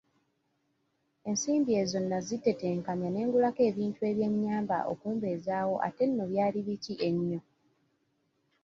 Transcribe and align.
Ensimbi 1.29 1.71
ezo 1.81 1.97
nnazitetenkanya 2.01 3.07
ne 3.11 3.21
ngulako 3.25 3.61
ebintu 3.69 3.99
ebyannyamba 4.11 4.77
okumbezaawo 4.91 5.75
ate 5.87 6.03
nno 6.07 6.23
byali 6.31 6.59
biki 6.67 6.93
ennyo! 7.07 7.39